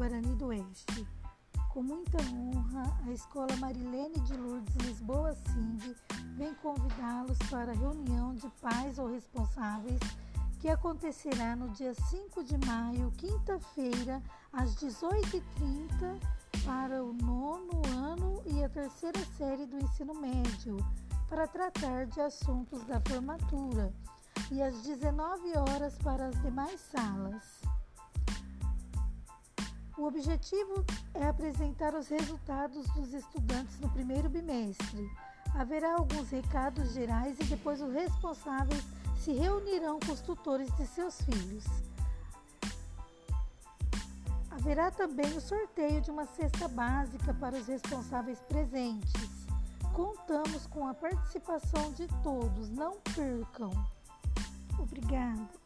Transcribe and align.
Guarani 0.00 0.36
do 0.36 0.46
Oeste. 0.46 1.06
Com 1.74 1.82
muita 1.82 2.16
honra, 2.32 2.96
a 3.04 3.10
Escola 3.10 3.54
Marilene 3.56 4.18
de 4.20 4.34
Lourdes 4.34 4.74
Lisboa 4.76 5.34
Sing 5.34 5.78
vem 6.36 6.54
convidá-los 6.54 7.36
para 7.50 7.72
a 7.72 7.74
reunião 7.74 8.32
de 8.34 8.48
pais 8.62 8.98
ou 8.98 9.10
responsáveis 9.10 9.98
que 10.60 10.68
acontecerá 10.68 11.56
no 11.56 11.68
dia 11.70 11.92
5 11.92 12.44
de 12.44 12.56
maio, 12.66 13.12
quinta-feira, 13.16 14.22
às 14.52 14.76
18h30, 14.76 16.18
para 16.64 17.02
o 17.02 17.12
nono 17.12 17.82
ano 17.92 18.42
e 18.46 18.62
a 18.62 18.68
terceira 18.68 19.20
série 19.36 19.66
do 19.66 19.76
ensino 19.78 20.14
médio, 20.14 20.76
para 21.28 21.48
tratar 21.48 22.06
de 22.06 22.20
assuntos 22.20 22.84
da 22.84 23.00
formatura, 23.00 23.92
e 24.52 24.62
às 24.62 24.82
19 24.82 25.58
horas 25.58 25.98
para 25.98 26.28
as 26.28 26.42
demais 26.42 26.80
salas. 26.80 27.59
O 30.00 30.06
objetivo 30.06 30.82
é 31.12 31.26
apresentar 31.26 31.94
os 31.94 32.08
resultados 32.08 32.88
dos 32.94 33.12
estudantes 33.12 33.78
no 33.80 33.90
primeiro 33.90 34.30
bimestre. 34.30 35.06
Haverá 35.54 35.92
alguns 35.96 36.30
recados 36.30 36.94
gerais 36.94 37.38
e 37.38 37.44
depois 37.44 37.82
os 37.82 37.92
responsáveis 37.92 38.82
se 39.18 39.32
reunirão 39.32 40.00
com 40.00 40.12
os 40.12 40.22
tutores 40.22 40.74
de 40.78 40.86
seus 40.86 41.20
filhos. 41.20 41.64
Haverá 44.50 44.90
também 44.90 45.36
o 45.36 45.40
sorteio 45.40 46.00
de 46.00 46.10
uma 46.10 46.24
cesta 46.24 46.66
básica 46.66 47.34
para 47.34 47.58
os 47.58 47.66
responsáveis 47.66 48.40
presentes. 48.48 49.12
Contamos 49.92 50.66
com 50.68 50.88
a 50.88 50.94
participação 50.94 51.92
de 51.92 52.08
todos, 52.22 52.70
não 52.70 52.96
percam. 53.14 53.70
Obrigada. 54.78 55.59